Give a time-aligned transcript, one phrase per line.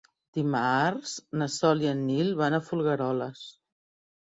[0.35, 3.47] Dimarts na Sol i en Nil van a Folgueroles.